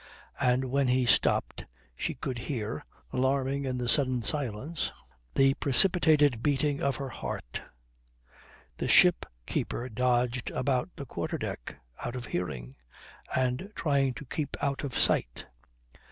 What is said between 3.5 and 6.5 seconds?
in the sudden silence, the precipitated